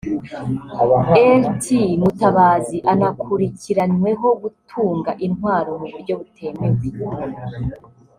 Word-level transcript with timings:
Lt 1.17 1.65
Mutabazi 2.01 2.77
anakurikiranyweho 2.91 4.27
gutunga 4.41 5.11
intwaro 5.25 5.69
mu 5.81 5.87
buryo 5.93 6.13
butemewe 6.19 6.79